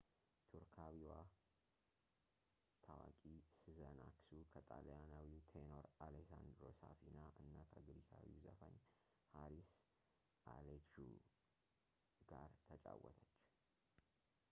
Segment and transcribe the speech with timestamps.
[0.51, 1.09] ቱርካዊዋ
[2.85, 3.21] ታዋቂ
[3.59, 8.77] ስዘን አክሱ ከጣሊያናዊው ቴኖር አሌሳንድሮ ሳፊና እና ከግሪካዊው ዘፋኝ
[9.35, 9.69] ሃሪስ
[10.55, 11.05] አሌክዡ
[12.31, 13.37] ጋር ትጫወተች